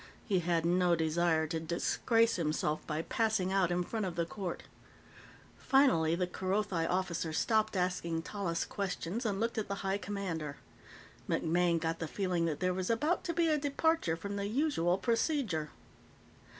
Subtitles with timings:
[0.25, 4.63] He had no desire to disgrace himself by passing out in front of the Court.
[5.59, 10.57] Finally the Kerothi officer stopped asking Tallis questions and looked at the High Commander.
[11.29, 14.97] MacMaine got the feeling that there was about to be a departure from the usual
[14.97, 15.69] procedure.